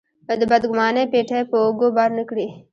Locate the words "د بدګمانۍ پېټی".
0.39-1.41